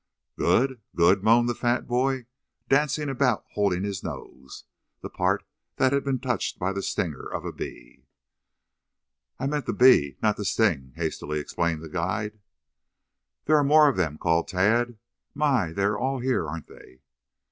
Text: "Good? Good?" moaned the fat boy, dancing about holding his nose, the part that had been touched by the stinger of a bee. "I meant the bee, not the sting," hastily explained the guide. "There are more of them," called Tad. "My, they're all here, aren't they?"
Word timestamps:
"Good? 0.35 0.81
Good?" 0.95 1.21
moaned 1.23 1.47
the 1.47 1.53
fat 1.53 1.85
boy, 1.85 2.25
dancing 2.67 3.07
about 3.07 3.45
holding 3.51 3.83
his 3.83 4.03
nose, 4.03 4.63
the 5.01 5.11
part 5.11 5.43
that 5.75 5.93
had 5.93 6.03
been 6.03 6.17
touched 6.17 6.57
by 6.57 6.73
the 6.73 6.81
stinger 6.81 7.23
of 7.27 7.45
a 7.45 7.51
bee. 7.51 8.07
"I 9.37 9.45
meant 9.45 9.67
the 9.67 9.73
bee, 9.73 10.17
not 10.19 10.37
the 10.37 10.43
sting," 10.43 10.93
hastily 10.95 11.39
explained 11.39 11.83
the 11.83 11.87
guide. 11.87 12.39
"There 13.45 13.57
are 13.57 13.63
more 13.63 13.87
of 13.87 13.95
them," 13.95 14.17
called 14.17 14.47
Tad. 14.47 14.97
"My, 15.35 15.71
they're 15.71 15.99
all 15.99 16.17
here, 16.17 16.47
aren't 16.49 16.65
they?" 16.67 17.01